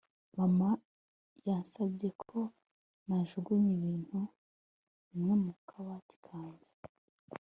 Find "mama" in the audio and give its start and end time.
0.37-0.69